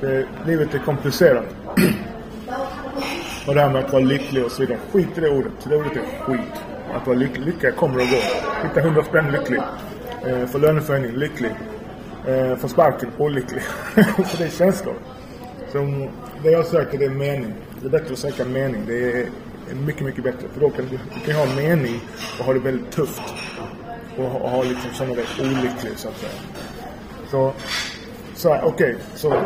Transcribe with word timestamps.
Det, 0.00 0.26
livet 0.46 0.74
är 0.74 0.78
komplicerat. 0.78 1.44
och 3.46 3.54
det 3.54 3.60
här 3.60 3.70
med 3.70 3.84
att 3.84 3.92
vara 3.92 4.02
lycklig 4.02 4.44
och 4.44 4.50
så 4.50 4.60
vidare. 4.60 4.78
Skit 4.92 5.18
i 5.18 5.20
det 5.20 5.30
ordet. 5.30 5.52
Det 5.64 5.76
ordet 5.76 5.96
är 5.96 6.24
skit. 6.24 6.40
Att 6.94 7.06
vara 7.06 7.16
lycklig. 7.16 7.46
Lycka 7.46 7.72
kommer 7.72 7.94
och 7.94 8.08
går. 8.08 8.68
Hitta 8.68 8.80
100 8.80 9.04
spänn 9.04 9.32
lycklig. 9.32 9.60
Eh, 10.26 10.46
få 10.46 10.58
löneförhöjning 10.58 11.12
lycklig. 11.12 11.50
Eh, 12.26 12.56
få 12.56 12.68
sparken 12.68 13.10
olycklig. 13.18 13.62
så 14.26 14.36
det 14.38 14.44
är 14.44 14.48
känslor. 14.50 14.94
Så 15.72 16.08
det 16.42 16.50
jag 16.50 16.66
söker 16.66 16.98
det 16.98 17.04
är 17.04 17.10
mening. 17.10 17.54
Det 17.80 17.86
är 17.86 17.90
bättre 17.90 18.12
att 18.12 18.18
söka 18.18 18.44
mening. 18.44 18.84
Det 18.86 19.22
är 19.22 19.28
mycket, 19.86 20.02
mycket 20.02 20.24
bättre. 20.24 20.48
För 20.52 20.60
då 20.60 20.70
kan 20.70 20.84
du, 20.90 20.98
du 21.14 21.32
kan 21.32 21.34
ha 21.34 21.56
mening 21.56 22.00
och 22.38 22.44
ha 22.44 22.52
det 22.52 22.58
väldigt 22.58 22.90
tufft. 22.90 23.22
Och 24.16 24.24
ha, 24.24 24.38
och 24.38 24.50
ha 24.50 24.62
liksom, 24.62 24.90
känna 24.92 25.14
dig 25.14 25.24
olycklig 25.40 25.92
så 25.96 26.08
att 26.08 26.16
säga. 26.16 26.32
Så, 27.30 27.52
så 28.34 28.54
okej. 28.54 28.66
Okay, 28.66 28.94
så 29.14 29.42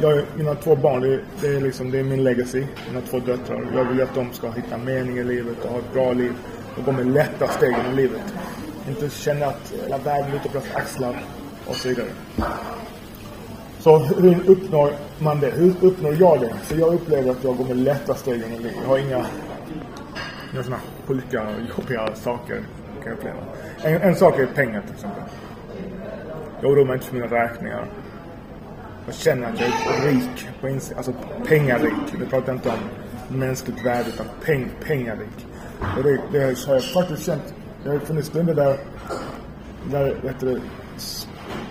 jag, 0.00 0.22
mina 0.36 0.54
två 0.54 0.76
barn, 0.76 1.00
det, 1.00 1.20
det, 1.40 1.46
är 1.46 1.60
liksom, 1.60 1.90
det 1.90 1.98
är 1.98 2.04
min 2.04 2.24
legacy. 2.24 2.66
Mina 2.88 3.00
två 3.00 3.18
döttrar. 3.18 3.66
Jag 3.74 3.84
vill 3.84 4.02
att 4.02 4.14
de 4.14 4.32
ska 4.32 4.50
hitta 4.50 4.78
mening 4.78 5.18
i 5.18 5.24
livet 5.24 5.64
och 5.64 5.70
ha 5.70 5.78
ett 5.78 5.92
bra 5.92 6.12
liv. 6.12 6.32
Och 6.76 6.84
gå 6.84 6.92
med 6.92 7.06
lätta 7.06 7.48
steg 7.48 7.74
i 7.92 7.96
livet. 7.96 8.34
Inte 8.88 9.10
känna 9.10 9.46
att 9.46 9.72
hela 9.82 9.98
världen 9.98 10.30
är 10.30 10.36
ute 10.36 10.48
på 10.48 10.58
deras 10.58 10.74
axlar 10.74 11.22
och 11.66 11.76
så 11.76 11.88
vidare. 11.88 12.06
Så 13.78 13.98
hur 13.98 14.50
uppnår 14.50 14.90
man 15.18 15.40
det? 15.40 15.50
Hur 15.50 15.74
uppnår 15.80 16.14
jag 16.14 16.40
det? 16.40 16.54
Så 16.62 16.76
jag 16.76 16.94
upplever 16.94 17.30
att 17.30 17.44
jag 17.44 17.56
går 17.56 17.64
med 17.64 17.76
lätta 17.76 18.14
steg 18.14 18.34
i 18.34 18.56
livet. 18.56 18.72
Jag 18.82 18.88
har 18.88 18.98
inga, 18.98 19.26
inga 20.52 20.62
sådana 20.62 20.80
sjuka, 21.06 21.46
jobbiga 21.76 22.14
saker 22.14 22.60
kan 23.02 23.12
jag 23.12 23.12
uppleva. 23.12 23.36
En, 23.82 24.02
en 24.02 24.14
sak 24.14 24.38
är 24.38 24.46
pengar 24.46 24.80
till 24.80 24.94
exempel. 24.94 25.22
Jag 26.60 26.72
oroar 26.72 26.84
mig 26.84 26.94
inte 26.94 27.06
för 27.06 27.14
mina 27.14 27.26
räkningar. 27.26 27.86
Jag 29.06 29.14
känner 29.14 29.52
att 29.52 29.60
jag 29.60 29.68
är 29.68 30.12
rik 30.12 30.48
på 30.60 30.68
insidan. 30.68 30.98
Alltså 30.98 31.12
pengarik. 31.46 32.12
Nu 32.18 32.26
pratar 32.26 32.52
inte 32.52 32.68
om 32.68 33.38
mänskligt 33.38 33.86
värde 33.86 34.08
utan 34.08 34.26
peng, 34.44 34.70
pengarik. 34.86 35.46
Och 35.96 36.02
det, 36.02 36.20
det 36.32 36.66
har 36.66 36.74
jag 36.74 36.84
faktiskt 36.84 37.26
känt. 37.26 37.54
Det 37.84 37.90
har 37.90 37.98
funnits 37.98 38.28
stunder 38.28 38.54
där, 38.54 38.78
där 39.90 40.14
vet 40.22 40.40
du, 40.40 40.60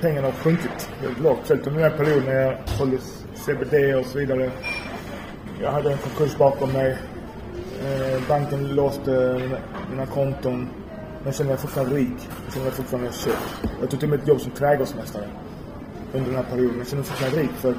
pengarna 0.02 0.28
har 0.28 0.34
sjunkit 0.34 0.90
väldigt 1.02 1.24
lågt. 1.24 1.40
Följt 1.44 1.68
under 1.68 1.82
den 1.82 1.92
här 1.92 1.98
perioden 1.98 2.26
när 2.26 2.42
jag 2.42 2.70
sålde 2.70 2.98
CBD 3.36 3.96
och 4.00 4.06
så 4.06 4.20
vidare. 4.20 4.52
Jag 5.62 5.72
hade 5.72 5.92
en 5.92 5.98
konkurs 5.98 6.38
bakom 6.38 6.72
mig. 6.72 6.98
Eh, 7.84 8.22
banken 8.28 8.68
låste 8.68 9.40
mina, 9.42 9.58
mina 9.90 10.06
konton. 10.06 10.70
Men 10.90 11.26
jag 11.26 11.36
känner 11.36 11.50
mig 11.50 11.60
fortfarande 11.60 11.96
rik. 11.96 12.30
Jag 12.46 12.54
känner 12.54 12.66
mig 12.66 12.76
fortfarande 12.76 13.12
köpt. 13.12 13.62
Jag 13.82 13.90
tog 13.90 14.00
till 14.00 14.10
mig 14.10 14.20
ett 14.20 14.28
jobb 14.28 14.42
som 14.42 14.52
trädgårdsmästare 14.52 15.26
under 16.16 16.32
den 16.32 16.36
här 16.36 16.52
perioden. 16.52 16.78
Jag 16.78 16.88
känner 16.88 17.04
mig 17.04 17.10
fortfarande 17.10 17.42
rik 17.42 17.52
för 17.60 17.76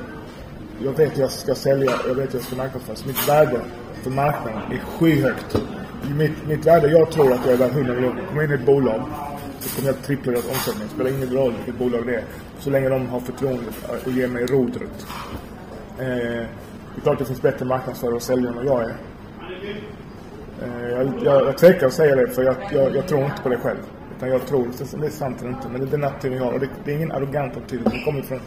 jag 0.85 0.93
vet 0.93 1.17
hur 1.17 1.21
jag 1.21 1.31
ska 1.31 1.55
sälja, 1.55 1.93
jag 2.07 2.15
vet 2.15 2.35
hur 2.35 2.39
jag 2.39 2.47
ska 2.47 2.57
marknadsföra. 2.57 2.97
Mitt 3.07 3.29
värde 3.29 3.61
för 4.03 4.11
marknaden 4.11 4.61
är 4.73 4.79
skyhögt. 4.79 5.57
Mitt, 6.17 6.47
mitt 6.49 6.67
värde, 6.67 6.89
jag 6.89 7.11
tror 7.11 7.33
att 7.33 7.41
jag 7.45 7.55
är 7.55 7.59
värd 7.59 7.71
100 7.71 7.95
miljoner. 7.95 8.27
Kommer 8.29 8.43
in 8.43 8.51
i 8.51 8.55
ett 8.55 8.67
bolag 8.67 9.03
så 9.61 9.77
kommer 9.77 9.89
jag 9.89 10.03
trippla 10.03 10.33
deras 10.33 10.49
omsättning. 10.49 10.89
Spelar 10.89 11.11
ingen 11.11 11.31
roll 11.31 11.53
vilket 11.53 11.79
bolag 11.79 12.07
det 12.07 12.15
är. 12.15 12.25
Så 12.59 12.71
länge 12.71 12.89
de 12.89 13.07
har 13.07 13.21
förtroende 13.21 13.65
och 14.05 14.13
ger 14.13 14.29
mig 14.29 14.47
rodret. 14.47 15.07
Eh, 15.99 16.07
det 16.97 17.01
är 17.01 17.03
klart 17.03 17.19
det 17.19 17.25
finns 17.25 17.43
bättre 17.43 17.65
marknadsförare 17.65 18.15
och 18.15 18.23
säljare 18.23 18.49
än 18.49 18.57
vad 18.57 18.67
jag 18.67 18.83
är. 18.83 18.97
Eh, 20.63 20.91
jag, 20.91 21.13
jag, 21.25 21.47
jag 21.47 21.59
tvekar 21.59 21.87
att 21.87 21.93
säga 21.93 22.17
det 22.17 22.29
för 22.29 22.43
jag, 22.43 22.57
jag, 22.73 22.97
jag 22.97 23.09
tror 23.09 23.25
inte 23.25 23.43
på 23.43 23.49
det 23.49 23.59
själv. 23.59 23.79
Utan 24.17 24.29
jag 24.29 24.47
tror, 24.47 24.69
det 25.01 25.07
är 25.07 25.11
sant 25.11 25.41
eller 25.41 25.51
inte, 25.51 25.69
men 25.69 25.81
det 25.81 25.87
är 25.87 25.91
den 25.91 26.05
attityden 26.05 26.39
jag 26.39 26.45
har. 26.45 26.53
Och 26.53 26.61
det, 26.61 26.69
det 26.85 26.93
är 26.93 26.97
ingen 26.97 27.13
arrogant 27.13 27.57
attityd. 27.57 27.81
Det 27.85 28.05
kommer 28.05 28.23
från 28.23 28.41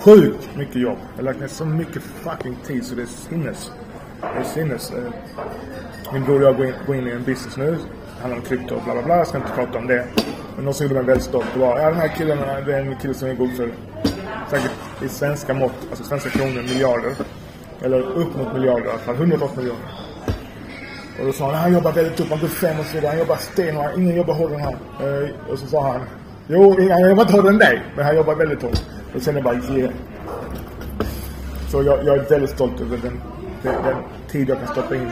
sjukt 0.00 0.56
mycket 0.56 0.76
jobb. 0.76 0.98
Jag 1.10 1.16
har 1.16 1.24
lagt 1.24 1.40
ner 1.40 1.48
så 1.48 1.64
mycket 1.64 2.02
fucking 2.02 2.56
tid 2.66 2.84
så 2.84 2.94
det 2.94 3.02
är 3.02 3.06
sinnes. 3.06 3.72
Det 4.20 4.26
är 4.26 4.44
sinnes. 4.44 4.92
Eh, 4.92 5.12
min 6.12 6.24
bror 6.24 6.42
och 6.42 6.48
jag 6.48 6.56
går 6.56 6.66
in, 6.66 6.72
går 6.86 6.96
in 6.96 7.08
i 7.08 7.10
en 7.10 7.22
business 7.22 7.56
nu 7.56 7.70
Det 7.70 8.20
handlar 8.20 8.38
om 8.38 8.44
krypto 8.44 8.74
och 8.74 8.82
bla 8.84 8.92
bla 8.92 9.02
bla. 9.02 9.16
Jag 9.16 9.26
ska 9.26 9.38
inte 9.38 9.52
prata 9.54 9.78
om 9.78 9.86
det. 9.86 10.06
Men 10.56 10.64
någon 10.64 10.74
som 10.74 10.86
gjorde 10.86 10.94
mig 10.94 11.04
väldigt 11.04 11.24
stolt. 11.24 11.46
Det 11.54 11.60
var, 11.60 11.78
ja 11.78 11.90
den 11.90 12.00
här 12.00 12.08
killen, 12.08 12.38
eh, 12.38 12.64
det 12.66 12.74
är 12.74 12.80
en 12.80 12.96
kille 12.96 13.14
som 13.14 13.28
är 13.28 13.34
god 13.34 13.56
för 13.56 13.70
säkert 14.50 14.72
i 15.02 15.08
svenska 15.08 15.54
mått, 15.54 15.86
alltså 15.90 16.04
svenska 16.04 16.30
kronor, 16.30 16.62
miljarder. 16.62 17.12
Eller 17.80 18.00
upp 18.00 18.36
mot 18.36 18.52
miljarder 18.52 18.86
i 18.86 18.90
alla 18.90 18.98
fall. 18.98 19.16
Hundratals 19.16 19.56
miljoner. 19.56 20.07
Och 21.18 21.26
då 21.26 21.32
sa 21.32 21.44
han, 21.44 21.54
han 21.54 21.72
jobbar 21.72 21.92
väldigt 21.92 22.20
upp, 22.20 22.28
han 22.30 22.38
blir 22.38 22.48
fem 22.48 22.80
och 22.80 22.86
så 22.86 22.94
vidare. 22.94 23.10
Han 23.10 23.18
jobbar 23.18 23.36
stenhårt, 23.36 23.96
ingen 23.96 24.16
jobbar 24.16 24.34
hårdare 24.34 24.58
än 24.58 24.64
han. 24.64 24.74
Eh, 24.74 25.50
och 25.50 25.58
så 25.58 25.66
sa 25.66 25.92
han, 25.92 26.00
jo, 26.46 26.90
han 26.90 27.08
jobbar 27.08 27.22
inte 27.22 27.32
hårdare 27.32 27.52
än 27.52 27.58
dig, 27.58 27.82
men 27.96 28.04
han 28.04 28.16
jobbar 28.16 28.34
väldigt 28.34 28.62
hårt. 28.62 28.82
Och 29.14 29.22
sen 29.22 29.36
är 29.36 29.40
det 29.40 29.44
bara, 29.44 29.78
yeah. 29.78 29.92
Så 31.68 31.82
jag, 31.82 32.04
jag, 32.04 32.16
är 32.16 32.22
väldigt 32.30 32.50
stolt 32.50 32.80
över 32.80 32.96
den, 32.96 33.20
den, 33.62 33.74
den 33.84 33.96
tid 34.28 34.48
jag 34.48 34.58
kan 34.58 34.68
stoppa 34.68 34.96
in 34.96 35.10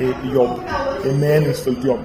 i 0.00 0.34
jobb. 0.34 0.50
Det 1.02 1.10
är 1.10 1.14
meningsfullt 1.14 1.84
jobb. 1.84 2.00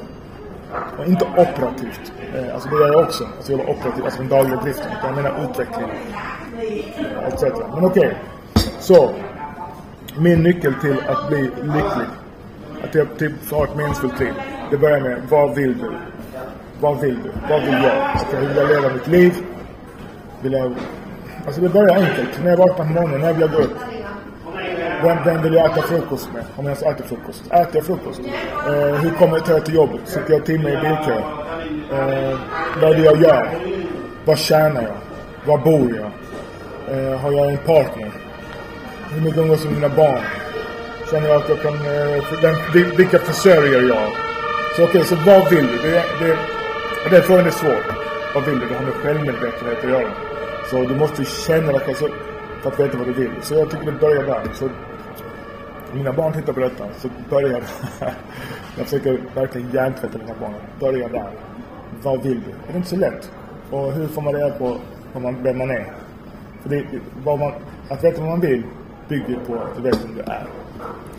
Och 0.98 1.06
inte 1.06 1.26
operativt. 1.26 2.14
Eh, 2.36 2.54
alltså 2.54 2.70
det 2.70 2.76
gör 2.76 2.88
jag 2.88 3.02
också. 3.02 3.24
Alltså 3.38 3.52
jag 3.52 3.60
jobbar 3.60 3.74
operativt, 3.74 4.06
alltså 4.06 4.20
den 4.20 4.30
dagliga 4.30 4.62
driften. 4.62 4.92
Jag 5.04 5.16
menar 5.16 5.50
utveckling. 5.50 5.90
Etc. 7.28 7.42
Men 7.74 7.86
okej. 7.86 8.08
Okay. 8.08 8.14
Så. 8.80 9.12
Min 10.18 10.44
nyckel 10.44 10.74
till 10.82 10.98
att 11.08 11.28
bli 11.28 11.42
lycklig. 11.42 12.08
Att 12.84 12.96
jag 12.96 13.18
typ 13.18 13.52
har 13.52 13.64
ett 13.64 13.76
meningsfullt 13.76 14.20
liv. 14.20 14.34
Det 14.72 14.78
börjar 14.78 15.00
med, 15.00 15.22
vad 15.30 15.56
vill 15.56 15.78
du? 15.78 15.92
Vad 16.80 17.00
vill 17.00 17.18
du? 17.24 17.32
Vad 17.50 17.62
vill 17.62 17.74
jag? 17.84 17.98
Att 17.98 18.34
hur 18.34 18.48
vill 18.48 18.58
jag 18.58 18.68
leva 18.68 18.94
mitt 18.94 19.08
liv? 19.08 19.34
Vill 20.42 20.54
jag... 20.54 20.76
Alltså 21.46 21.62
det 21.62 21.70
börjar 21.70 21.96
enkelt. 21.96 22.44
När 22.44 22.50
jag 22.50 22.58
vaknar 22.58 22.86
på 22.86 22.92
morgonen, 22.92 23.20
när 23.20 23.28
jag 23.28 23.34
vill 23.34 23.42
jag 23.42 23.52
gå 23.52 23.58
upp? 23.58 23.78
Vem, 25.04 25.18
vem 25.26 25.42
vill 25.42 25.54
jag 25.54 25.66
äta 25.66 25.82
frukost 25.82 26.30
med? 26.34 26.44
Om 26.56 26.66
jag 26.66 26.66
ens 26.66 26.82
äter 26.82 27.06
frukost. 27.06 27.44
Äter 27.52 27.76
jag 27.76 27.86
frukost? 27.86 28.22
Eh, 28.68 28.96
hur 28.96 29.10
kommer 29.12 29.42
jag 29.48 29.66
till 29.66 29.76
jobbet? 29.76 30.02
Sitter 30.06 30.34
jag 30.34 30.46
timme 30.46 30.70
i 30.70 30.78
bilkö? 30.78 31.18
Eh, 31.92 32.38
vad 32.82 32.92
är 32.92 32.96
det 32.96 33.04
jag 33.04 33.22
gör? 33.22 33.50
Vad 34.26 34.38
tjänar 34.38 34.82
jag? 34.82 34.96
Var 35.46 35.58
bor 35.58 35.96
jag? 35.96 36.12
Eh, 36.98 37.20
har 37.20 37.32
jag 37.32 37.50
en 37.50 37.58
partner? 37.58 38.12
Hur 39.12 39.22
mycket 39.22 39.40
umgås 39.40 39.64
jag 39.64 39.74
med 39.74 39.82
mina 39.82 39.96
barn? 39.96 40.22
Känner 41.14 41.28
eh, 41.28 41.32
jag 41.32 41.42
att 41.42 41.50
jag 41.50 41.62
kan... 41.62 41.74
Den, 42.42 42.98
vilka 42.98 43.20
försörjer 43.20 43.82
jag? 43.82 44.10
Så 44.76 44.84
okej, 44.84 45.02
okay, 45.02 45.04
så 45.04 45.16
vad 45.16 45.50
vill 45.50 45.68
du? 45.68 45.78
Det, 45.78 46.04
det, 46.20 46.38
den 47.12 47.22
frågan 47.22 47.46
är 47.46 47.52
svår. 47.52 47.84
Vad 48.36 48.46
vill 48.46 48.60
du? 48.60 48.68
Det 48.68 48.76
har 48.76 48.84
med 48.84 48.94
självmedvetenhet 48.94 49.84
att 49.84 49.90
göra. 49.90 50.12
Så 50.70 50.84
du 50.84 50.96
måste 50.96 51.26
känna 51.26 51.72
dig 51.72 51.96
själv 51.96 52.12
för 52.62 52.72
att 52.72 52.80
veta 52.80 52.98
vad 52.98 53.08
du 53.08 53.14
vill. 53.14 53.32
Så 53.42 53.54
jag 53.54 53.72
tycker 53.72 53.86
vi 53.86 53.92
börjar 53.92 54.24
där. 54.24 54.42
Så 54.54 54.70
mina 55.94 56.14
barn 56.14 56.34
tittar 56.34 56.54
på 56.54 56.60
detta 56.60 56.86
så 56.98 57.10
börjar 57.30 57.50
där. 57.50 57.64
jag 58.78 58.86
försöker 58.86 59.20
verkligen 59.36 59.72
hjärntvätta 59.72 60.18
mina 60.18 60.36
barn. 60.40 60.54
Börja 60.80 61.08
där. 61.08 61.30
Vad 62.04 62.24
vill 62.24 62.42
du? 62.42 62.52
Det 62.68 62.74
är 62.74 62.78
inte 62.78 62.90
så 62.90 62.96
lätt. 62.96 63.32
Och 63.72 63.92
hur 63.92 64.08
får 64.08 64.22
man 64.22 64.34
reda 64.34 64.50
på 64.50 64.78
man, 65.20 65.44
vem 65.44 65.58
man 65.58 65.70
är? 65.70 65.94
För 66.62 66.70
det, 66.70 66.86
vad 67.24 67.40
man, 67.40 67.54
att 67.90 68.04
veta 68.04 68.22
vad 68.22 68.30
man 68.30 68.40
vill 68.40 68.64
bygger 69.14 69.40
på 69.48 69.54
att 69.54 69.76
du 69.76 69.82
vet 69.82 70.04
vem 70.04 70.16
du 70.16 70.22
är. 70.22 70.46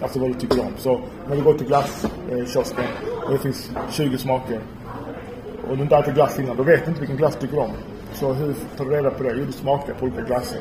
Alltså 0.02 0.18
vad 0.18 0.30
du 0.30 0.34
tycker 0.34 0.60
om. 0.60 0.72
Så 0.76 1.00
när 1.28 1.36
du 1.36 1.42
går 1.42 1.54
till 1.54 1.66
glasskiosken 1.66 2.84
eh, 2.84 3.24
och 3.24 3.32
det 3.32 3.38
finns 3.38 3.70
20 3.90 4.18
smaker 4.18 4.60
och 5.68 5.76
du 5.76 5.82
inte 5.82 5.96
ätit 5.96 6.14
glass 6.14 6.38
innan, 6.38 6.56
då 6.56 6.62
vet 6.62 6.84
du 6.84 6.88
inte 6.88 7.00
vilken 7.00 7.16
glass 7.16 7.34
du 7.40 7.46
tycker 7.46 7.58
om. 7.58 7.70
Så 8.12 8.32
hur 8.32 8.54
tar 8.76 8.84
du 8.84 8.90
reda 8.90 9.10
på 9.10 9.22
det? 9.22 9.32
Jo, 9.36 9.44
du 9.44 9.52
smakar 9.52 9.94
på 9.94 10.04
olika 10.04 10.20
glasser. 10.20 10.60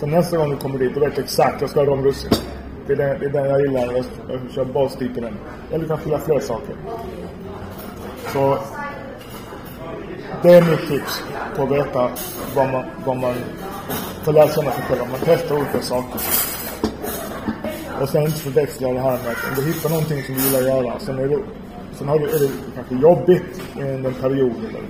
Så 0.00 0.06
nästa 0.06 0.36
gång 0.36 0.50
du 0.50 0.56
kommer 0.56 0.78
dit, 0.78 0.94
då 0.94 1.00
vet 1.00 1.16
du 1.16 1.22
exakt, 1.22 1.60
jag 1.60 1.70
ska 1.70 1.80
ha 1.80 1.86
romrussin. 1.86 2.30
Det 2.86 2.92
är 2.92 2.96
den, 2.96 3.20
det 3.20 3.26
är 3.26 3.30
den 3.30 3.50
jag 3.50 3.60
gillar. 3.60 3.80
Jag, 3.80 4.04
jag 4.28 4.40
kör 4.50 4.64
basdip 4.64 5.18
i 5.18 5.20
den. 5.20 5.36
Eller 5.70 5.78
du 5.78 5.88
kan 5.88 5.98
fylla 5.98 6.18
fler 6.18 6.40
saker. 6.40 6.74
Så 8.32 8.58
det 10.42 10.54
är 10.54 10.62
mitt 10.62 10.88
tips 10.88 11.22
på 11.56 11.62
att 11.62 11.70
veta 11.70 12.10
vad 12.54 12.72
man, 12.72 12.84
vad 13.04 13.16
man 13.16 13.34
får 14.22 14.32
lära 14.32 14.48
känna 14.48 14.70
sig 14.72 14.82
själv. 14.82 15.00
Man 15.10 15.20
testar 15.24 15.56
olika 15.56 15.82
saker. 15.82 16.20
Och 18.00 18.08
sen 18.08 18.22
inte 18.22 18.38
förväxla 18.38 18.92
det 18.92 19.00
här 19.00 19.10
med 19.10 19.30
att 19.30 19.48
om 19.48 19.54
du 19.56 19.72
hittar 19.72 19.90
någonting 19.90 20.22
som 20.22 20.34
du 20.34 20.40
gillar 20.40 20.58
att 20.58 20.66
göra. 20.66 20.98
Sen, 20.98 21.18
är 21.18 21.28
det, 21.28 21.38
sen 21.92 22.08
har 22.08 22.18
du, 22.18 22.24
är 22.24 22.38
det 22.38 22.50
kanske 22.74 22.94
jobbigt 22.94 23.60
under 23.76 24.08
en 24.08 24.14
period. 24.14 24.56
Eller 24.68 24.80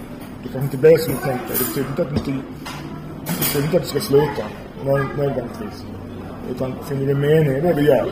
Det 0.43 0.49
kanske 0.53 0.61
inte 0.61 0.77
blir 0.77 0.97
som 0.99 1.15
du 1.15 1.21
tänkte. 1.21 1.53
Det 1.53 1.59
betyder 1.59 1.89
inte 1.89 2.03
att 2.03 2.09
du, 2.09 2.15
inte, 2.17 2.31
det 3.27 3.39
betyder 3.39 3.65
inte 3.65 3.77
att 3.77 3.83
du 3.83 3.89
ska 3.89 4.01
sluta 4.01 4.45
nödvändigtvis. 4.85 5.85
Utan 6.51 6.75
finner 6.89 7.07
du 7.07 7.15
mening 7.15 7.57
i 7.57 7.61
det 7.61 7.73
du 7.73 7.83
gör, 7.83 8.09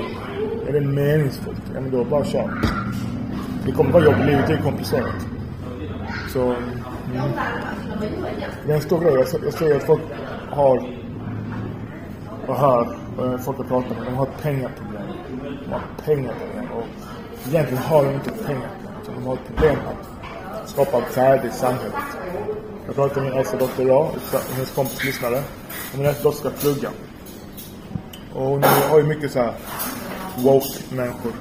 är 0.69 0.73
det 0.73 0.81
meningsfullt, 0.81 1.63
ja 1.75 1.81
men 1.81 1.91
då 1.91 2.05
bara 2.05 2.25
kör. 2.25 2.51
Det 3.67 3.73
kommer 3.73 3.91
vara 3.91 4.05
jobbigt, 4.05 4.27
livet 4.27 4.51
är 4.51 4.57
komplicerat. 4.63 5.27
Så, 6.33 6.43
mm. 6.43 6.57
Det 8.67 8.73
är 8.73 8.77
en 8.77 8.83
stor 8.83 9.01
grej. 9.01 9.13
Jag, 9.15 9.27
jag 9.45 9.53
ser 9.53 9.77
att 9.77 9.83
folk 9.83 10.03
har 10.51 10.97
och 12.47 12.57
hör 12.57 13.06
och 13.19 13.41
folk 13.41 13.59
jag 13.59 13.69
pratar 13.69 13.95
med, 13.95 14.05
de 14.05 14.15
har 14.15 14.29
pengaproblem. 14.43 15.03
De 15.65 15.73
har 15.73 15.83
pengaproblem 16.05 16.73
och 16.73 16.87
egentligen 17.49 17.83
har 17.83 18.05
de 18.05 18.15
inte 18.15 18.31
pengaproblem. 18.31 19.15
De 19.15 19.27
har 19.27 19.35
ett 19.35 19.47
problem 19.47 19.77
att 19.87 20.69
skapa 20.69 20.99
ett 20.99 21.17
värde 21.17 21.49
i 21.49 21.51
samhället. 21.51 21.95
Jag 22.87 22.95
pratade 22.95 23.21
med 23.21 23.31
min 23.31 23.39
äldsta 23.39 23.57
dotter 23.57 23.83
idag, 23.83 24.11
hennes 24.55 24.75
kompis 24.75 25.05
lyssnade. 25.05 25.43
Och 25.93 25.99
min 25.99 26.07
äldsta 26.07 26.23
dotter 26.23 26.39
ska 26.39 26.51
plugga. 26.51 26.91
Och 28.35 28.43
hon 28.43 28.65
har 28.91 28.99
ju 28.99 29.05
mycket 29.05 29.33
så 29.33 29.39
här 29.39 29.53
woke-människor 30.37 31.33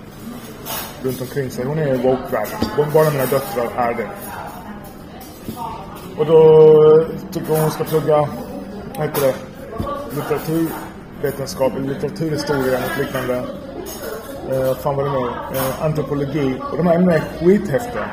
runt 1.04 1.22
omkring 1.22 1.50
sig. 1.50 1.66
Hon 1.66 1.80
är 1.80 1.98
woke-världen. 1.98 2.92
Bara 2.94 3.10
mina 3.10 3.26
döttrar 3.26 3.70
är 3.76 3.94
det. 3.94 4.10
Och 6.18 6.26
då 6.26 7.06
tycker 7.32 7.62
hon 7.62 7.72
ska 7.72 7.84
plugga, 7.84 8.30
vad 8.98 9.08
heter 9.08 9.22
det, 9.22 9.36
litteratur. 10.16 10.68
Vetenskap, 11.22 11.74
litteraturhistoria 11.80 12.78
och 12.78 13.00
liknande. 13.00 13.44
Eh, 14.52 14.76
fan 14.76 14.96
vad 14.96 15.06
det 15.06 15.12
nu 15.12 15.28
Eh, 15.56 15.86
antropologi. 15.86 16.62
Och 16.72 16.78
de 16.78 16.88
här 16.88 16.96
ämnena 16.96 17.14
är 17.14 17.24
skithäftiga. 17.40 18.10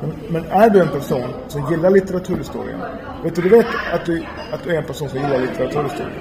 Men, 0.00 0.14
men, 0.28 0.44
är 0.44 0.70
du 0.70 0.80
en 0.80 0.88
person 0.88 1.34
som 1.48 1.70
gillar 1.70 1.90
litteraturhistoria. 1.90 2.76
Vet 3.24 3.34
du, 3.34 3.42
du 3.42 3.48
vet 3.48 3.66
att 3.92 4.06
du, 4.06 4.24
att 4.52 4.64
du 4.64 4.70
är 4.70 4.78
en 4.78 4.84
person 4.84 5.08
som 5.08 5.18
gillar 5.18 5.38
litteraturhistoria. 5.38 6.12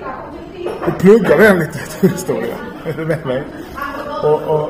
Du 0.86 0.92
pluggar 0.92 1.38
redan 1.38 1.60
litteraturhistoria. 1.60 2.56
Är 2.86 2.94
du 2.94 3.06
med 3.06 3.25
mig? 3.25 3.44
Och, 4.24 4.42
och 4.42 4.69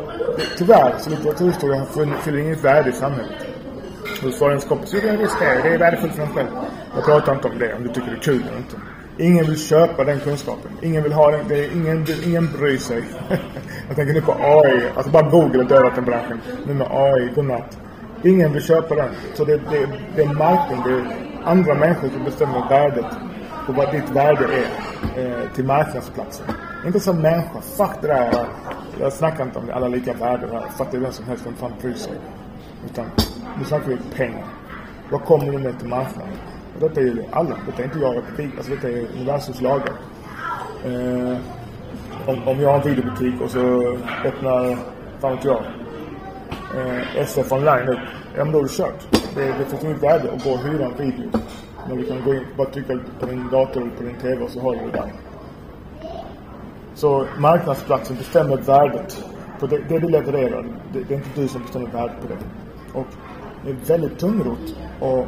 tyvärr 0.57 0.95
så 0.99 1.09
litteraturhistoria 1.09 1.85
fyller 2.21 2.37
inget 2.37 2.63
värde 2.63 2.89
i 2.89 2.93
samhället. 2.93 3.47
Och 4.25 4.33
så 4.33 4.49
ens 4.49 4.65
kompis, 4.65 4.91
det. 4.91 5.01
Det 5.63 5.73
är 5.73 5.77
värdefullt 5.77 6.13
för 6.13 6.23
en 6.23 6.29
själv. 6.29 6.47
Jag 6.95 7.05
pratar 7.05 7.35
inte 7.35 7.47
om 7.47 7.59
det, 7.59 7.73
om 7.73 7.83
du 7.83 7.89
tycker 7.89 8.11
det 8.11 8.17
är 8.17 8.21
kul 8.21 8.43
eller 8.47 8.57
inte. 8.57 8.75
Ingen 9.17 9.45
vill 9.45 9.59
köpa 9.59 10.03
den 10.03 10.19
kunskapen. 10.19 10.71
Ingen 10.81 11.03
vill 11.03 11.13
ha 11.13 11.31
den. 11.31 11.47
Det 11.47 11.65
är 11.65 11.71
ingen, 11.71 12.05
ingen 12.25 12.49
bryr 12.57 12.77
sig. 12.77 13.03
jag 13.87 13.95
tänker 13.95 14.13
nu 14.13 14.21
på 14.21 14.31
AI. 14.31 14.83
Alltså 14.95 15.11
bara 15.11 15.29
Google 15.29 15.57
har 15.57 15.69
dödat 15.69 15.95
den 15.95 16.05
branschen. 16.05 16.39
Nu 16.67 16.73
med 16.73 16.87
AI, 16.91 17.29
godnatt. 17.35 17.77
Ingen 18.23 18.53
vill 18.53 18.63
köpa 18.63 18.95
den. 18.95 19.09
Så 19.33 19.45
det, 19.45 19.57
det, 19.57 19.89
det 20.15 20.21
är 20.21 20.33
marknaden, 20.33 20.83
det 20.85 20.91
är 20.91 21.05
andra 21.43 21.73
människor 21.73 22.09
som 22.09 22.23
bestämmer 22.23 22.69
värdet 22.69 23.05
på 23.65 23.71
vad 23.73 23.91
ditt 23.91 24.09
värde 24.09 24.45
är 24.45 24.67
eh, 25.25 25.49
till 25.55 25.65
marknadsplatsen. 25.65 26.45
Inte 26.85 26.99
som 26.99 27.21
människa. 27.21 27.61
Fuck 27.61 28.01
det 28.01 28.07
där. 28.07 28.45
Jag 28.99 29.13
snackar 29.13 29.43
inte 29.43 29.59
om 29.59 29.65
det. 29.65 29.73
Alla 29.73 29.87
lika 29.87 30.13
värde. 30.13 30.47
Fattar 30.77 30.97
vem 30.97 31.11
som 31.11 31.25
helst. 31.25 31.45
Vem 31.45 31.55
fan 31.55 31.71
bryr 31.81 31.93
sig? 31.93 32.13
Utan 32.85 33.05
nu 33.59 33.65
snackar 33.65 33.87
vi 33.87 33.97
pengar. 34.15 34.45
Vad 35.09 35.23
kommer 35.23 35.51
du 35.51 35.57
med 35.57 35.79
till 35.79 35.89
marknaden? 35.89 36.33
Och 36.73 36.79
detta 36.79 37.01
är 37.01 37.05
ju 37.05 37.23
alla. 37.31 37.57
Detta 37.65 37.81
är 37.81 37.85
inte 37.85 37.99
jag 37.99 38.17
och 38.17 38.23
butik. 38.23 38.51
Alltså 38.57 38.71
detta 38.71 38.89
är 38.89 39.05
universums 39.15 39.61
lagar. 39.61 39.93
Eh, 40.85 41.37
om, 42.27 42.47
om 42.47 42.59
jag 42.59 42.69
har 42.69 42.75
en 42.75 42.95
videobutik 42.95 43.41
och 43.41 43.51
så 43.51 43.97
öppnar, 44.25 44.77
fan 45.19 45.35
vet 45.35 45.45
jag, 45.45 45.63
eh, 46.75 47.17
SF 47.17 47.51
online 47.51 47.89
upp. 47.89 47.99
Ja 48.35 48.43
men 48.43 48.53
då 48.53 48.59
är 48.59 48.63
det 48.63 48.69
kört. 48.69 49.07
Det, 49.35 49.45
det 49.45 49.65
finns 49.65 49.83
inget 49.83 50.03
värde 50.03 50.31
att 50.31 50.43
gå 50.43 50.49
och 50.49 50.59
hyra 50.59 50.85
en 50.85 50.97
video. 50.97 51.29
Men 51.87 51.97
du 51.97 52.05
kan 52.05 52.23
gå 52.25 52.33
in, 52.33 52.45
bara 52.57 52.67
trycka 52.69 52.99
på 53.19 53.25
din 53.25 53.49
dator 53.49 53.81
eller 53.81 53.91
på 53.91 54.03
din 54.03 54.15
TV 54.15 54.43
och 54.43 54.49
så 54.49 54.59
har 54.59 54.75
du 54.75 54.79
det 54.79 54.91
där. 54.91 55.13
Så 56.95 57.25
marknadsplatsen 57.37 58.15
bestämmer 58.15 58.57
värdet 58.57 59.23
på 59.59 59.67
det, 59.67 59.77
det 59.89 59.99
du 59.99 60.09
levererar. 60.09 60.65
Det, 60.93 60.99
det 61.07 61.13
är 61.13 61.17
inte 61.17 61.41
du 61.41 61.47
som 61.47 61.61
bestämmer 61.61 61.87
värdet 61.87 62.21
på 62.21 62.27
det. 62.27 62.37
Och 62.99 63.07
det 63.65 63.71
är 63.71 63.75
väldigt 63.87 64.19
tungrot 64.19 64.75
att 65.01 65.25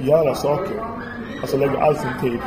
göra 0.00 0.34
saker. 0.34 0.76
Alltså 1.40 1.56
lägga 1.56 1.78
all 1.78 1.96
sin 1.96 2.10
tid 2.20 2.38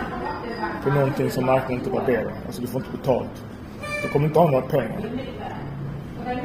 på 0.84 0.90
någonting 0.90 1.32
som 1.32 1.46
marknaden 1.46 1.78
inte 1.78 1.90
värderar. 1.90 2.34
Alltså 2.46 2.62
du 2.62 2.68
får 2.68 2.82
inte 2.82 2.98
betalt. 2.98 3.44
Du 4.04 4.10
kommer 4.10 4.26
inte 4.26 4.40
ha 4.40 4.50
några 4.50 4.68
pengar. 4.68 5.10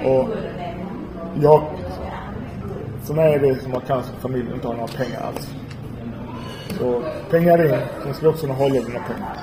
Och 0.04 0.28
jag... 1.42 1.62
För 3.04 3.14
mig 3.14 3.34
är 3.34 3.38
det 3.38 3.62
som 3.62 3.74
att 3.74 3.86
cancer 3.86 4.14
familjen 4.20 4.54
inte 4.54 4.66
har 4.66 4.74
några 4.74 4.88
pengar 4.88 5.20
alls. 5.20 5.50
Så 6.78 7.02
pengar 7.30 7.64
in, 7.64 7.80
sen 8.02 8.14
ska 8.14 8.22
du 8.22 8.28
också 8.28 8.46
kunna 8.46 8.54
hålla 8.54 8.74
dina 8.74 9.00
pengar. 9.00 9.36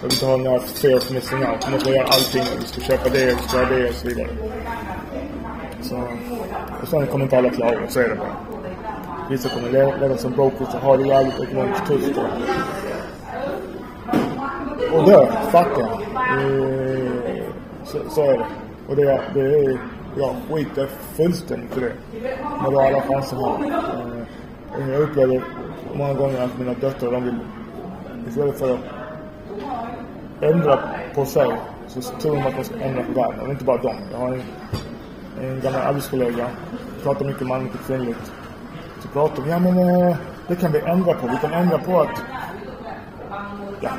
Jag 0.00 0.08
vill 0.08 0.12
inte 0.12 0.26
ha 0.26 0.36
några 0.36 0.60
fear 0.60 0.96
of 0.96 1.10
missing 1.10 1.38
out. 1.38 1.66
Du 1.66 1.72
måste 1.72 1.90
göra 1.90 2.04
allting. 2.04 2.42
Du 2.60 2.66
ska 2.66 2.80
köpa 2.80 3.08
det, 3.08 3.26
du 3.26 3.36
ska 3.36 3.58
göra 3.58 3.68
det 3.68 3.88
och 3.88 3.94
så 3.94 4.08
vidare. 4.08 4.28
Så, 5.82 5.96
och 6.82 6.88
sen 6.88 7.06
kommer 7.06 7.24
inte 7.24 7.38
alla 7.38 7.50
klara 7.50 7.88
så 7.88 8.00
är 8.00 8.08
det 8.08 8.14
bara. 8.14 8.51
Vissa 9.32 9.48
kommer 9.48 9.70
leva, 9.70 10.16
som 10.16 10.32
brokers 10.32 10.74
och 10.74 10.80
ha 10.80 10.96
det 10.96 11.06
jävligt 11.06 11.40
ekonomiskt 11.40 11.86
tufft. 11.86 12.18
Och, 14.92 14.98
och 14.98 15.04
dö 15.06 15.26
fattiga. 15.50 15.86
Eh, 15.86 17.44
så, 17.84 17.98
så 18.10 18.22
är 18.22 18.38
det. 18.38 18.46
Och 18.88 18.96
det, 18.96 19.20
det 19.34 19.40
är, 19.40 19.78
jag 20.16 20.36
skiter 20.50 20.86
fullständigt 21.16 21.76
i 21.76 21.80
det. 21.80 21.92
När 22.62 22.70
du 22.70 22.76
har 22.76 22.86
alla 22.86 23.00
chanser 23.00 23.36
har. 23.36 23.58
Eh, 24.78 24.90
jag 24.90 25.00
upplever 25.00 25.44
många 25.94 26.14
gånger 26.14 26.42
att 26.42 26.58
mina 26.58 26.74
döttrar, 26.74 27.12
de 27.12 27.24
vill 27.24 27.38
istället 28.28 28.58
för 28.58 28.74
att 28.74 28.80
ändra 30.40 30.78
på 31.14 31.24
sig 31.24 31.56
så 31.88 32.00
tror 32.00 32.36
de 32.36 32.42
att 32.42 32.56
de 32.56 32.64
ska 32.64 32.74
ändra 32.74 33.02
på 33.02 33.12
världen. 33.12 33.40
Och 33.40 33.50
inte 33.50 33.64
bara 33.64 33.82
dem. 33.82 33.96
Jag 34.12 34.18
har 34.18 34.32
en, 34.32 34.42
en 35.40 35.60
gammal 35.60 35.80
arbetskollega, 35.80 36.48
pratar 37.02 37.24
mycket 37.24 37.46
manligt 37.46 37.74
och 37.74 37.86
kvinnligt. 37.86 38.32
Pratar 39.12 39.42
om. 39.42 39.48
ja 39.48 39.58
men 39.58 39.78
eh, 39.78 40.16
det 40.48 40.56
kan 40.56 40.72
vi 40.72 40.80
ändra 40.80 41.14
på. 41.14 41.26
Vi 41.26 41.36
kan 41.36 41.52
ändra 41.52 41.78
på 41.78 42.00
att, 42.00 42.22
ja, 43.80 43.90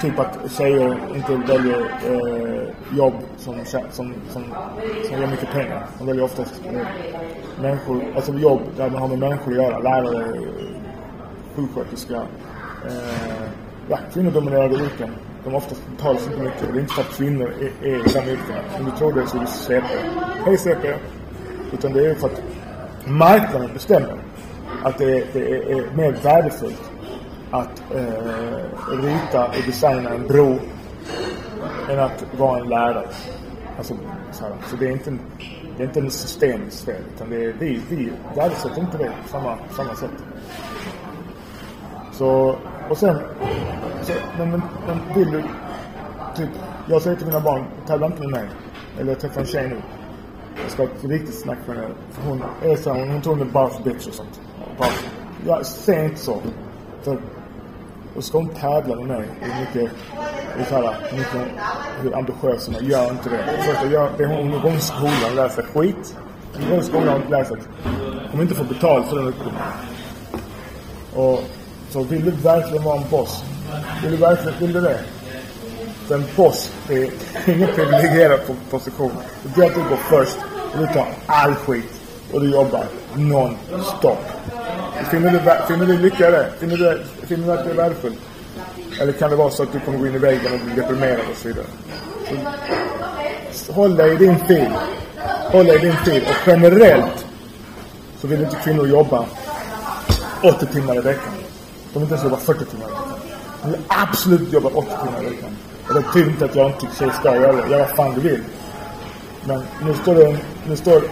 typ 0.00 0.18
att 0.18 0.52
tjejer 0.52 0.98
inte 1.14 1.34
väljer 1.34 1.80
eh, 1.80 2.96
jobb 2.96 3.14
som, 3.36 3.54
som, 3.64 3.82
som, 3.90 4.14
som 4.30 4.44
ger 5.10 5.26
mycket 5.26 5.50
pengar. 5.52 5.86
De 5.98 6.06
väljer 6.06 6.24
oftast 6.24 6.54
eh, 6.66 6.86
människor, 7.62 8.02
alltså 8.16 8.32
jobb 8.32 8.60
där 8.76 8.90
man 8.90 9.00
har 9.00 9.08
med 9.08 9.18
människor 9.18 9.52
att 9.52 9.56
göra. 9.56 9.78
Lärare, 9.78 10.40
sjuksköterska, 11.56 12.22
eh, 12.86 13.48
ja, 13.88 13.98
kvinnodominerade 14.12 14.74
yrken. 14.74 15.10
De 15.44 15.54
oftast 15.54 15.82
betalas 15.96 16.26
inte 16.26 16.42
mycket. 16.42 16.72
Det 16.72 16.78
är 16.78 16.80
inte 16.80 16.94
för 16.94 17.02
att 17.02 17.16
kvinnor 17.16 17.54
är, 17.60 17.86
är 17.86 17.94
i 17.94 18.02
de 18.02 18.30
yrkena. 18.30 18.60
Om 18.78 18.84
du 18.84 18.90
tror 18.90 19.12
det 19.12 19.26
så 19.26 19.36
är 19.36 19.40
du 19.40 19.46
CP. 19.46 19.86
Hej 20.44 20.58
CP! 20.58 20.94
Utan 21.72 21.92
det 21.92 22.06
är 22.06 22.14
för 22.14 22.26
att 22.26 22.42
marknaden 23.06 23.70
bestämmer 23.74 24.16
att 24.82 24.98
det, 24.98 25.04
är, 25.04 25.26
det 25.32 25.72
är, 25.72 25.96
mer 25.96 26.12
värdefullt 26.22 26.90
att 27.50 27.82
eh, 27.94 29.02
rita 29.02 29.46
och 29.46 29.62
designa 29.66 30.10
en 30.10 30.26
bro 30.26 30.58
än 31.90 32.00
att 32.00 32.24
vara 32.38 32.60
en 32.60 32.68
lärare. 32.68 33.08
Alltså, 33.78 33.94
så, 34.32 34.44
här, 34.44 34.52
så 34.66 34.76
det 34.76 34.86
är 34.86 34.90
inte 34.90 35.10
en, 35.10 35.20
det 35.76 35.82
är 35.82 35.86
inte 35.86 36.00
en 36.00 36.10
systemisk 36.10 36.84
fel 36.84 37.02
utan 37.14 37.30
det 37.30 37.44
är 37.44 37.52
vi, 37.58 37.80
vi 37.88 38.12
värdesätter 38.36 38.80
inte 38.80 38.98
det 38.98 39.12
på 39.22 39.28
samma, 39.28 39.58
samma 39.76 39.94
sätt. 39.94 40.24
Så, 42.12 42.56
och 42.90 42.98
sen, 42.98 43.18
så, 44.02 44.12
men, 44.38 44.50
men, 44.50 44.62
men 44.86 45.14
vill 45.14 45.30
du, 45.30 45.42
typ, 46.36 46.50
jag 46.86 47.02
säger 47.02 47.16
till 47.16 47.26
mina 47.26 47.40
barn, 47.40 47.64
tävla 47.86 48.06
inte 48.06 48.20
med 48.20 48.30
mig. 48.30 48.48
Eller 48.98 49.12
jag 49.12 49.20
träffar 49.20 49.40
en 49.40 49.46
tjej 49.46 49.68
nu. 49.68 49.76
Jag 50.62 50.70
ska 50.70 50.82
ha 50.82 50.90
ett 50.90 51.04
riktigt 51.04 51.40
snack 51.40 51.58
med 51.66 51.76
henne. 51.76 51.94
För 52.10 52.28
hon 52.28 52.42
är 52.62 52.76
så 52.76 52.92
hon, 52.92 53.08
hon 53.10 53.22
tror 53.22 53.36
hon 53.36 53.48
är 53.48 53.52
bara 53.52 53.68
för 53.68 53.82
bitch 53.82 54.06
och 54.06 54.14
sånt. 54.14 54.40
Jag 55.46 55.66
säger 55.66 56.04
inte 56.04 56.20
så. 56.20 56.40
För, 57.02 57.18
och 58.16 58.24
ska 58.24 58.38
hon 58.38 58.48
tävla 58.48 58.96
med 58.96 59.06
mig 59.06 59.28
hur 59.40 59.60
mycket, 59.60 59.96
hur, 60.56 60.64
så 60.64 60.74
här, 60.74 60.96
mycket, 61.12 61.52
hur 62.02 62.16
ambitiös 62.16 62.66
hon 62.66 62.74
är. 62.74 62.80
Gör 62.80 63.10
inte 63.10 63.28
det. 63.28 63.44
Först, 63.66 63.92
jag, 63.92 64.08
det 64.18 64.26
hon, 64.26 64.52
hon 64.52 64.62
går 64.62 64.72
i 64.72 64.80
skolan 64.80 65.30
och 65.30 65.36
lär 65.36 65.48
skit. 65.48 66.16
Hon 66.54 66.70
går 66.70 66.78
i 66.78 66.82
skolan 66.82 67.22
och 67.22 67.30
läser 67.30 67.54
att 67.54 67.68
hon 68.32 68.40
inte 68.40 68.54
får 68.54 68.64
betalt 68.64 69.06
för 69.06 69.16
den 69.16 69.28
utbildningen. 69.28 69.62
Och 71.14 71.40
så 71.90 72.02
vill 72.02 72.24
du 72.24 72.30
verkligen 72.30 72.84
vara 72.84 72.96
en 72.96 73.10
boss? 73.10 73.44
Vill 74.02 74.10
du 74.10 74.16
verkligen, 74.16 74.58
vill 74.58 74.72
du 74.72 74.80
det? 74.80 75.00
Så 76.08 76.14
en 76.14 76.24
boss 76.36 76.72
är 76.88 77.10
ingen 77.46 77.68
privilegierad 77.74 78.40
position. 78.70 79.12
Det 79.42 79.60
är 79.60 79.66
att 79.66 79.74
du 79.74 79.80
går 79.80 79.96
först 79.96 80.36
och 80.72 80.78
du 80.78 80.86
tar 80.86 81.06
all 81.26 81.54
skit 81.54 82.00
och 82.32 82.40
du 82.40 82.50
jobbar 82.50 82.84
non-stop. 83.14 84.18
Finner 85.10 85.30
du, 85.30 85.38
finner 85.66 85.86
du 85.86 85.98
lycka 85.98 86.28
i 86.28 86.30
det? 86.30 86.50
Finner 86.58 86.76
du, 86.76 87.02
finner 87.26 87.46
du 87.46 87.52
att 87.52 87.64
det 87.64 87.70
är 87.70 87.74
värdefullt? 87.74 88.18
Eller 89.00 89.12
kan 89.12 89.30
det 89.30 89.36
vara 89.36 89.50
så 89.50 89.62
att 89.62 89.72
du 89.72 89.80
kommer 89.80 89.98
gå 89.98 90.06
in 90.06 90.14
i 90.14 90.18
väggen 90.18 90.52
och 90.52 90.60
bli 90.60 90.74
deprimerad 90.74 91.20
och 91.30 91.36
så 91.36 91.48
vidare? 91.48 91.66
Så, 93.52 93.72
håll 93.72 93.96
dig 93.96 94.12
i 94.12 94.16
din 94.16 94.38
tid. 94.46 94.68
Håll 95.52 95.66
dig 95.66 95.76
i 95.76 95.78
din 95.78 95.96
tid. 96.04 96.22
Och 96.22 96.36
generellt 96.46 97.26
så 98.20 98.26
vill 98.26 98.42
inte 98.42 98.56
kvinnor 98.56 98.86
jobba 98.86 99.24
80 100.42 100.66
timmar 100.66 100.96
i 100.96 101.00
veckan. 101.00 101.32
De 101.92 101.98
vill 101.98 102.02
inte 102.02 102.14
ens 102.14 102.24
jobba 102.24 102.36
40 102.36 102.64
timmar 102.64 102.86
i 102.86 102.90
veckan. 102.90 103.18
De 103.62 103.70
vill 103.70 103.80
absolut 103.88 104.52
jobba 104.52 104.68
80 104.68 104.88
timmar 104.88 105.22
i 105.22 105.30
veckan. 105.30 105.56
Och 105.88 105.94
det 105.94 106.00
betyder 106.00 106.30
inte 106.30 106.44
att 106.44 106.54
jag 106.54 106.66
inte 106.66 106.80
tycker 106.80 106.94
tjejer 106.96 107.12
ska 107.12 107.36
göra 107.36 107.52
det. 107.52 107.70
Gör 107.70 107.78
vad 107.78 107.88
fan 107.88 108.14
du 108.14 108.20
vill. 108.20 108.42
Men 109.44 109.62
nu 109.82 109.94
står, 109.94 110.14
det, 110.14 110.36
nu 110.68 110.76
står 110.76 111.02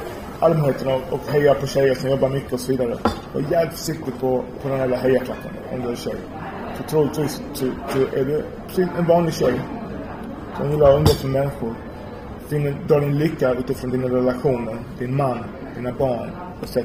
allmänheten 0.43 0.89
och, 0.89 1.13
och 1.13 1.21
hejar 1.29 1.55
på 1.55 1.67
tjejer 1.67 1.95
som 1.95 2.11
jobbar 2.11 2.29
mycket 2.29 2.53
och 2.53 2.61
så 2.61 2.73
vidare. 2.73 2.97
Var 3.35 3.43
jävligt 3.51 3.79
försiktig 3.79 4.15
på, 4.21 4.45
på 4.63 4.69
den 4.69 4.79
jävla 4.79 4.97
hejaklacken 4.97 5.51
om 5.73 5.83
du 5.83 5.89
är 5.89 5.97
tjej. 5.97 6.17
För 6.77 6.85
troligtvis 6.85 7.43
så, 7.53 7.67
så 7.89 7.99
är 7.99 8.25
du 8.25 8.45
en 8.99 9.07
vanlig 9.07 9.35
tjej 9.35 9.61
som 10.57 10.71
gillar 10.71 10.89
att 10.91 10.97
umgås 10.97 11.25
med 11.25 11.33
människor. 11.33 11.75
Finner, 12.49 12.77
drar 12.89 13.01
din 13.01 13.19
lycka 13.19 13.53
utifrån 13.53 13.91
dina 13.91 14.09
relationer, 14.09 14.77
din 14.99 15.17
man, 15.17 15.39
dina 15.77 15.93
barn 15.93 16.31
etc. 16.63 16.77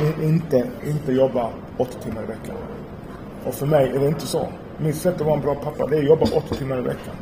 In, 0.00 0.28
inte, 0.28 0.66
inte 0.86 1.12
jobba 1.12 1.50
åtta 1.76 1.98
timmar 1.98 2.22
i 2.22 2.26
veckan. 2.26 2.56
Och 3.44 3.54
för 3.54 3.66
mig 3.66 3.90
är 3.90 3.98
det 3.98 4.06
inte 4.08 4.26
så. 4.26 4.48
Mitt 4.78 4.96
sätt 4.96 5.14
att 5.14 5.26
vara 5.26 5.34
en 5.34 5.42
bra 5.42 5.54
pappa, 5.54 5.86
det 5.86 5.96
är 5.96 6.00
att 6.00 6.06
jobba 6.06 6.26
åtta 6.36 6.54
timmar 6.54 6.78
i 6.78 6.82
veckan. 6.82 7.14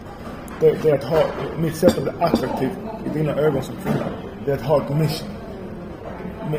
Det, 0.61 0.83
det 0.83 0.91
är 0.91 0.95
att 0.95 1.05
ha, 1.05 1.19
mitt 1.59 1.77
sätt 1.77 1.99
att 1.99 2.03
bli 2.03 2.13
attraktiv 2.21 2.71
i 3.07 3.19
dina 3.19 3.33
ögon 3.35 3.63
som 3.63 3.75
kvinna, 3.85 4.07
det 4.45 4.51
är 4.51 4.57
ett 4.57 4.63
hard 4.63 4.83
ett 4.87 4.97
mission. 4.97 5.29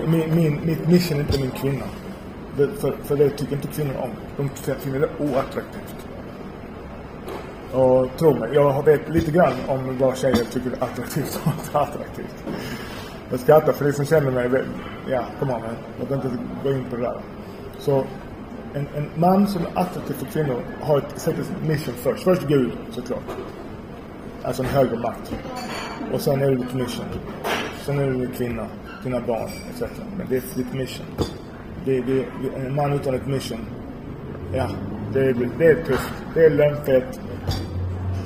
Min, 0.08 0.36
min, 0.36 0.66
mitt 0.66 0.88
mission 0.88 1.18
är 1.18 1.22
inte 1.22 1.40
min 1.40 1.52
kvinna. 1.52 1.86
Det, 2.58 2.68
för, 2.68 2.96
för 3.04 3.16
det 3.16 3.30
tycker 3.30 3.56
inte 3.56 3.68
kvinnor 3.68 3.94
om. 3.98 4.10
De 4.38 4.50
finner 4.80 5.00
det 5.00 5.10
oattraktivt. 5.20 5.96
Och 7.72 8.18
tro 8.18 8.34
mig, 8.34 8.50
jag 8.54 8.86
vet 8.86 9.10
lite 9.10 9.32
grann 9.32 9.54
om 9.68 9.98
vad 9.98 10.18
tjejer 10.18 10.46
tycker 10.52 10.70
är 10.70 10.84
attraktivt 10.84 11.42
och 11.44 11.52
inte 11.54 11.80
attraktivt. 11.80 12.46
Jag 13.30 13.40
skrattar 13.40 13.74
för 13.74 13.86
ni 13.86 13.94
som 13.94 14.06
känner 14.06 14.32
mig, 14.32 14.64
ja, 15.10 15.26
kom 15.40 15.50
on 15.50 15.62
man. 15.62 15.76
Jag 16.00 16.08
inte 16.18 16.38
gå 16.64 16.72
in 16.72 16.86
på 16.90 16.96
det 16.96 17.02
där. 17.02 17.22
Så 17.80 18.04
en, 18.74 18.88
en 18.96 19.10
man 19.16 19.48
som 19.48 19.62
är 19.62 19.70
attraktiv 19.80 20.14
för 20.14 20.26
kvinnor 20.26 20.62
har 20.82 20.98
ett, 20.98 21.20
sätter 21.20 21.44
mission 21.68 21.94
först. 21.94 22.24
Först 22.24 22.48
Gud 22.48 22.72
såklart. 22.92 23.24
Alltså 24.44 24.64
en 24.64 24.70
högre 24.70 24.98
makt. 24.98 25.34
Och 26.14 26.22
sen 26.22 26.42
är 26.42 26.50
det 26.50 26.56
ditt 26.56 26.74
mission. 26.74 27.06
Alltså, 27.88 28.04
Sen 28.04 28.20
är 28.20 28.28
du 28.28 28.28
kvinna, 28.28 28.68
dina 29.04 29.20
barn 29.20 29.50
etc. 29.70 29.82
Men 30.18 30.28
det 30.30 30.36
är 30.36 30.42
ditt 30.56 30.74
mission. 30.74 31.06
Det, 31.86 32.02
det, 32.02 32.26
en 32.56 32.76
man 32.76 32.94
utan 32.94 33.14
ett 33.16 33.28
mission. 33.28 33.60
Ja, 34.54 34.70
det, 35.14 35.34
det, 35.34 35.50
det 35.58 35.66
är 35.66 35.84
tufft. 35.84 36.14
Det 36.34 36.46
är 36.46 36.50
lönnfett. 36.50 37.20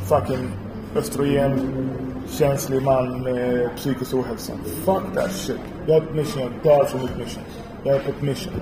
Fucking 0.10 0.52
östrogen. 0.96 1.90
Känslig 2.30 2.82
man 2.84 3.24
med 3.24 3.70
psykisk 3.76 4.14
ohälsa. 4.14 4.54
Fuck 4.86 5.14
that 5.16 5.32
shit. 5.32 5.60
Jag 5.88 5.94
har 5.94 6.02
ett 6.02 6.16
mission. 6.16 6.42
Jag 6.42 6.78
dör 6.78 6.86
för 6.86 7.00
mitt 7.00 7.18
mission. 7.18 7.44
Jag 7.84 7.96
är 7.96 8.00
på 8.00 8.10
ett 8.10 8.22
mission. 8.22 8.54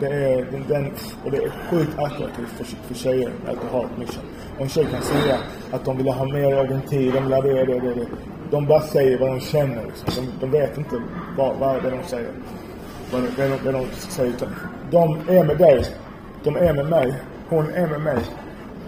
Det 0.00 0.06
är, 0.06 0.46
den, 0.50 0.64
den, 0.68 0.92
och 1.24 1.30
det 1.30 1.36
är 1.36 1.50
sjukt 1.70 1.98
attraktivt 1.98 2.48
för, 2.56 2.64
för 2.64 2.94
tjejer 2.94 3.32
att 3.46 3.70
ha 3.72 3.84
ett 3.84 3.98
mission. 3.98 4.24
Och 4.56 4.62
en 4.62 4.68
tjej 4.68 4.86
kan 4.92 5.02
säga 5.02 5.38
att 5.70 5.84
de 5.84 5.96
vill 5.96 6.08
ha 6.08 6.24
mer 6.24 6.54
av 6.56 6.68
din 6.68 6.82
tid, 6.82 7.12
de 7.14 7.24
vill 7.24 7.32
ha 7.32 7.42
det, 7.42 7.64
det, 7.64 7.80
det, 7.80 7.94
det. 7.94 8.06
De 8.50 8.66
bara 8.66 8.80
säger 8.80 9.18
vad 9.18 9.28
de 9.28 9.40
känner. 9.40 9.84
Liksom. 9.84 10.26
De, 10.26 10.46
de 10.46 10.50
vet 10.50 10.78
inte 10.78 11.02
vad, 11.36 11.56
vad 11.56 11.82
det 11.82 11.88
är 11.88 11.92
de 11.92 12.08
säger. 12.08 12.30
Vad 13.12 13.22
det, 13.22 13.28
det, 13.36 13.58
vad 13.64 13.74
de 13.74 13.86
säger. 13.92 14.34
De 14.90 15.20
är 15.28 15.44
med 15.44 15.58
dig. 15.58 15.86
De 16.44 16.56
är 16.56 16.74
med 16.74 16.86
mig. 16.86 17.14
Hon 17.48 17.70
är 17.70 17.86
med 17.86 18.00
mig. 18.00 18.18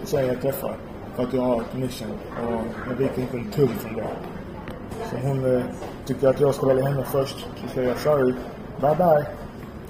Tjejen 0.05 0.27
jag 0.27 0.41
träffar. 0.41 0.75
För 1.15 1.23
att 1.23 1.33
jag 1.33 1.41
har 1.41 1.61
ett 1.61 1.77
mission. 1.77 2.17
Och 2.47 2.61
jag 2.89 2.95
viker 2.95 3.21
inte 3.21 3.37
en 3.37 3.51
tum 3.51 3.67
från 3.67 3.95
det. 3.95 4.07
Så 5.09 5.27
hon 5.27 5.55
eh, 5.55 5.63
tycker 6.05 6.27
att 6.27 6.39
jag 6.39 6.55
ska 6.55 6.67
välja 6.67 6.85
henne 6.85 7.03
först. 7.03 7.47
Så 7.61 7.67
säger 7.73 7.89
jag 7.89 7.97
sorry. 7.97 8.33
Bye 8.81 8.95
bye. 8.95 9.25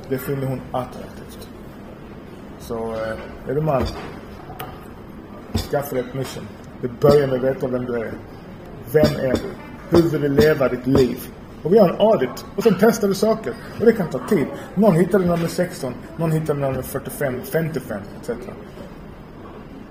Det 0.10 0.18
finner 0.18 0.48
hon 0.48 0.62
attraktivt. 0.72 1.50
Så 2.60 2.94
eh, 2.94 3.50
är 3.50 3.56
du 3.56 3.62
man, 3.62 3.84
skaffa 5.72 5.96
dig 5.96 6.04
ett 6.10 6.14
mission. 6.14 6.48
Det 6.82 6.88
börjar 6.88 7.28
med 7.28 7.36
att 7.36 7.44
veta 7.44 7.68
vem 7.68 7.86
du 7.86 7.96
är. 7.96 8.12
Vem 8.92 9.16
är 9.20 9.34
du? 9.34 9.63
Hur 9.94 10.02
vill 10.02 10.22
du 10.22 10.30
leva 10.30 10.70
ditt 10.70 10.88
liv? 10.88 11.18
Och 11.64 11.74
vi 11.74 11.80
har 11.80 11.90
en 11.90 12.00
audit. 12.00 12.46
Och 12.56 12.64
sen 12.64 12.76
testar 12.80 13.08
vi 13.08 13.16
saker. 13.16 13.54
Och 13.80 13.86
det 13.86 13.92
kan 13.92 14.08
ta 14.08 14.28
tid. 14.28 14.48
Någon 14.76 14.96
hittar 14.96 15.20
nummer 15.20 15.48
16. 15.48 15.94
Någon 16.18 16.32
hittar 16.32 16.54
nummer 16.54 16.82
45, 16.82 17.42
55 17.44 18.02
etc. 18.22 18.30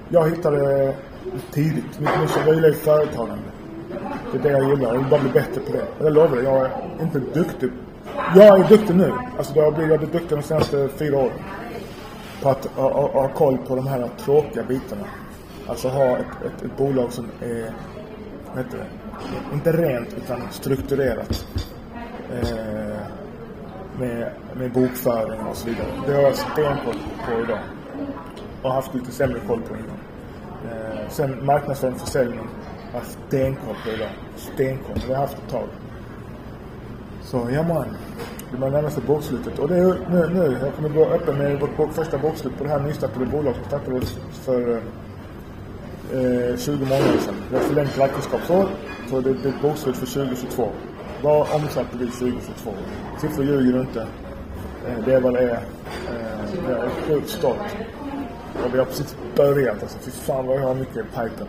Jag 0.08 0.30
hittade 0.30 0.84
eh, 0.84 0.94
tidigt. 1.50 2.00
Mitt 2.00 2.20
mission, 2.20 2.44
vila 2.44 2.54
gillar 2.54 2.72
företagande. 2.72 3.44
Det 4.32 4.38
är 4.38 4.42
det 4.42 4.50
jag 4.50 4.70
gillar. 4.70 4.88
Jag 4.88 4.98
vill 4.98 5.10
bara 5.10 5.20
bli 5.20 5.30
bättre 5.30 5.60
på 5.60 5.72
det. 5.72 5.86
Och 5.98 6.06
jag 6.06 6.12
lovar 6.12 6.36
dig, 6.36 6.44
jag 6.44 6.66
är 6.66 7.02
inte 7.02 7.18
duktig 7.18 7.70
jag 8.34 8.60
är 8.60 8.68
duktig 8.68 8.96
nu. 8.96 9.12
Alltså 9.38 9.56
jag 9.56 9.64
har 9.64 9.72
blivit, 9.72 10.12
duktig 10.12 10.38
de 10.38 10.42
senaste 10.42 10.88
fyra 10.88 11.18
åren. 11.18 11.38
På 12.42 12.48
att 12.48 12.66
ha, 12.66 13.28
koll 13.34 13.58
på 13.58 13.76
de 13.76 13.86
här 13.86 14.08
tråkiga 14.24 14.62
bitarna. 14.62 15.04
Alltså 15.66 15.88
ha 15.88 16.04
ett, 16.04 16.26
ett, 16.46 16.64
ett 16.64 16.76
bolag 16.76 17.12
som 17.12 17.26
är, 17.40 17.72
vad 18.54 18.64
heter 18.64 18.78
det? 18.78 18.86
Inte 19.52 19.72
rent 19.72 20.14
utan 20.16 20.40
strukturerat. 20.50 21.46
Eh, 22.32 22.82
med, 23.98 24.32
med 24.56 24.72
bokföring 24.72 25.40
och 25.40 25.56
så 25.56 25.68
vidare. 25.68 25.86
Det 26.06 26.12
har 26.12 26.22
jag 26.22 26.36
stenkoll 26.36 26.96
på 27.26 27.40
idag. 27.40 27.60
Och 28.62 28.72
haft 28.72 28.94
lite 28.94 29.12
sämre 29.12 29.40
koll 29.46 29.60
på 29.60 29.74
innan. 29.74 29.98
Eh, 30.72 31.08
sen 31.08 31.46
marknadsföring 31.46 31.94
och 31.94 32.00
försäljning 32.00 32.38
har 32.92 33.00
jag 33.00 33.06
stenkoll 33.06 33.76
på 33.84 33.90
idag. 33.90 34.08
Stenkoll. 34.36 34.94
Det 34.94 35.06
har 35.06 35.12
jag 35.14 35.20
haft 35.20 35.38
ett 35.38 35.50
tag. 35.50 35.68
Så 37.22 37.48
ja 37.52 37.62
man. 37.62 37.96
Det 38.50 38.58
börjar 38.58 38.72
närma 38.72 38.90
sig 38.90 39.02
bokslutet. 39.06 39.58
Och 39.58 39.68
det 39.68 39.76
är 39.76 39.98
nu, 40.10 40.30
nu. 40.34 40.58
Jag 40.62 40.74
kommer 40.74 40.88
gå 40.88 41.04
öppen 41.04 41.38
med 41.38 41.60
vårt 41.60 41.76
bok, 41.76 41.92
första 41.92 42.18
bokslut 42.18 42.58
på 42.58 42.64
det 42.64 42.70
här 42.70 42.80
nystartade 42.80 43.26
bolaget 43.26 43.56
som 43.56 43.64
startades 43.64 44.18
för 44.32 44.70
eh, 46.12 46.50
eh 46.50 46.56
20 46.56 46.84
månader 46.84 47.18
sedan. 47.18 47.34
Vi 47.50 47.56
har 47.56 47.62
förlängt 47.62 47.98
räkenskapsår. 47.98 48.68
Så 49.12 49.20
det, 49.20 49.34
det 49.34 49.48
är 49.48 49.52
ett 49.52 49.62
bokslut 49.62 49.96
för 49.96 50.06
2022. 50.06 50.68
Vad 51.22 51.40
omsatte 51.40 51.98
vi 51.98 52.06
2022? 52.06 52.70
Siffror 53.20 53.44
ljuger 53.44 53.80
inte. 53.80 54.00
Eh, 54.88 55.04
det 55.04 55.14
är 55.14 55.20
vad 55.20 55.34
det 55.34 55.40
är. 55.40 55.54
Eh, 55.54 56.70
jag 56.70 56.84
är 56.84 56.88
sjukt 56.88 57.28
stolt. 57.28 57.76
Och 58.64 58.74
vi 58.74 58.78
har 58.78 58.84
precis 58.84 59.16
börjat 59.36 59.82
alltså. 59.82 59.98
Fy 59.98 60.10
fan 60.10 60.46
vad 60.46 60.56
jag 60.56 60.62
har 60.62 60.74
mycket 60.74 60.96
i 60.96 61.02
pipen. 61.02 61.46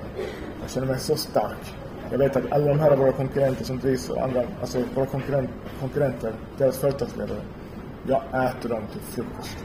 Jag 0.61 0.69
känner 0.69 0.87
mig 0.87 0.99
så 0.99 1.15
stark. 1.15 1.75
Jag 2.11 2.17
vet 2.17 2.35
att 2.35 2.51
alla 2.51 2.67
de 2.67 2.79
här 2.79 2.95
våra 2.95 3.11
konkurrenter 3.11 3.65
som 3.65 3.79
drivs 3.79 4.11
andra, 4.11 4.43
alltså 4.61 4.83
våra 4.95 5.05
konkurrent, 5.05 5.49
konkurrenter, 5.79 6.33
deras 6.57 6.77
företagsledare. 6.77 7.41
Jag 8.07 8.21
äter 8.21 8.69
dem 8.69 8.81
till 8.91 9.01
frukost. 9.01 9.57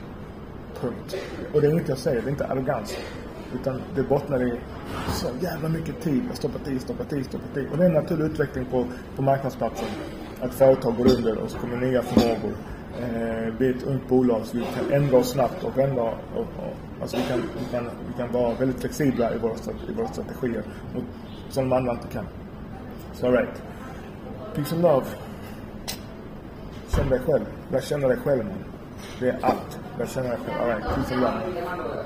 Punkt. 0.80 1.16
Och 1.54 1.60
det 1.60 1.66
är 1.66 1.70
inget 1.70 1.88
jag 1.88 1.98
säger, 1.98 2.22
det 2.22 2.28
är 2.28 2.30
inte 2.30 2.46
arrogans. 2.46 2.96
Utan 3.54 3.82
det 3.94 4.02
bottnar 4.02 4.42
i 4.42 4.60
så 5.12 5.26
jävla 5.40 5.68
mycket 5.68 6.00
tid. 6.00 6.22
Jag 6.28 6.36
stoppar 6.36 6.70
i, 6.70 6.78
stoppar 6.78 7.18
i, 7.18 7.24
stoppar 7.24 7.60
i. 7.60 7.66
Och 7.72 7.76
det 7.76 7.84
är 7.84 7.88
en 7.88 7.94
naturlig 7.94 8.24
utveckling 8.24 8.64
på, 8.64 8.86
på 9.16 9.22
marknadsplatsen. 9.22 9.88
Att 10.40 10.54
företag 10.54 10.96
går 10.96 11.16
under 11.16 11.38
och 11.38 11.50
så 11.50 11.58
kommer 11.58 11.76
nya 11.76 12.02
förmågor. 12.02 12.56
Eh, 13.00 13.54
vi 13.58 13.70
ett 13.70 13.82
ungt 13.82 14.08
bolag 14.08 14.46
så 14.46 14.56
vi 14.56 14.64
kan 14.64 14.92
ändra 14.92 15.16
oss 15.16 15.30
snabbt 15.30 15.64
och 15.64 15.78
ändra 15.78 16.02
och, 16.02 16.40
och, 16.40 16.74
alltså 17.00 17.16
vi 17.16 17.22
kan, 17.22 17.38
vi, 17.38 17.64
kan, 17.70 17.90
vi 18.08 18.12
kan 18.18 18.32
vara 18.32 18.54
väldigt 18.54 18.80
flexibla 18.80 19.34
i 19.34 19.38
våra, 19.38 19.54
i 19.88 19.92
våra 19.92 20.08
strategier. 20.08 20.62
Mot, 20.94 21.04
som 21.48 21.72
andra 21.72 21.92
inte 21.92 22.08
kan. 22.08 22.24
Så 23.12 23.26
alright. 23.26 23.62
Peace 24.54 24.74
and 24.74 24.82
love. 24.82 25.06
Känn 26.88 27.08
dig 27.08 27.20
själv. 27.26 27.44
Lär 27.70 27.80
känna 27.80 28.08
dig 28.08 28.16
själv 28.16 28.44
man. 28.44 28.64
Det 29.20 29.28
är 29.28 29.38
allt. 29.42 29.78
Lär 29.98 30.06
känna 30.06 30.28
dig 30.28 30.38
själv. 30.46 30.60
Alright. 30.60 30.84
Peace 30.84 31.14
and 31.14 31.22
love. 31.22 32.04